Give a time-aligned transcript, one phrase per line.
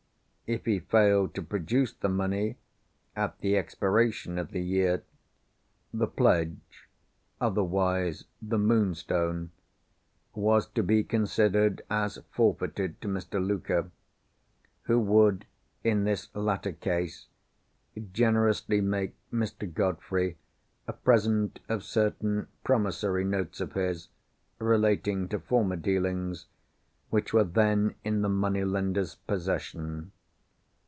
[0.53, 2.57] If he failed to produce the money
[3.15, 5.01] at the expiration of the year,
[5.93, 6.89] the pledge
[7.39, 9.51] (otherwise the Moonstone)
[10.35, 13.41] was to be considered as forfeited to Mr.
[13.41, 15.45] Luker—who would,
[15.85, 17.27] in this latter case,
[18.11, 19.73] generously make Mr.
[19.73, 20.35] Godfrey
[20.85, 24.09] a present of certain promissory notes of his
[24.59, 26.47] (relating to former dealings)
[27.09, 30.11] which were then in the money lender's possession.